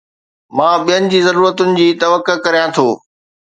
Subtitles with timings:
[0.57, 2.87] مان ٻين جي ضرورتن جي توقع ڪريان ٿو